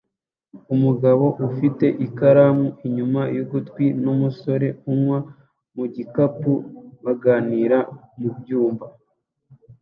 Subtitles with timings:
[0.73, 5.19] Umugabo ufite ikaramu inyuma yugutwi numusore unywa
[5.75, 6.53] mugikapu
[7.03, 7.77] baganira
[8.19, 8.85] mubyumba